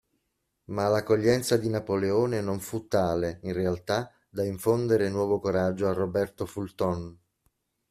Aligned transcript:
Ma 0.71 0.87
l'accoglienza 0.87 1.57
di 1.57 1.69
Napoleone 1.69 2.41
non 2.41 2.59
fu 2.59 2.87
tale, 2.87 3.37
in 3.43 3.53
realtà, 3.53 4.11
da 4.31 4.43
infondere 4.43 5.09
nuovo 5.09 5.39
coraggio 5.39 5.87
a 5.87 5.93
Roberto 5.93 6.47
Fulton. 6.47 7.15